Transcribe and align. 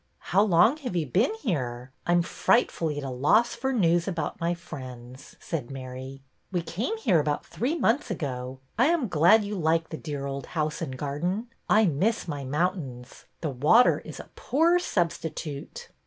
How 0.33 0.41
long 0.41 0.77
have 0.77 0.95
you 0.95 1.05
been 1.05 1.35
here? 1.43 1.91
I 2.07 2.13
am 2.13 2.23
fright 2.23 2.71
fully 2.71 2.97
at 2.97 3.03
a 3.03 3.11
loss 3.11 3.53
for 3.53 3.71
news 3.71 4.07
about 4.07 4.41
my 4.41 4.55
friends,'' 4.55 5.35
said 5.39 5.69
Mary. 5.69 6.23
'^We 6.51 6.65
came 6.65 6.97
here 6.97 7.19
about 7.19 7.45
three 7.45 7.77
months 7.77 8.09
ago. 8.09 8.57
I 8.79 8.87
am 8.87 9.07
glad 9.07 9.43
you 9.43 9.53
like 9.53 9.89
the 9.89 9.97
dear 9.97 10.25
old 10.25 10.47
house 10.57 10.81
and 10.81 10.97
garden. 10.97 11.49
I 11.69 11.85
miss 11.85 12.27
my 12.27 12.43
mountains. 12.43 13.25
The 13.41 13.51
water 13.51 13.99
is 13.99 14.19
a 14.19 14.31
poor 14.35 14.79
substitute." 14.79 15.89